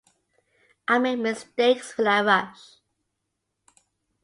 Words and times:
I 0.87 0.97
make 0.97 1.19
mistakes 1.19 1.95
when 1.95 2.07
I 2.07 2.23
rush. 2.23 2.77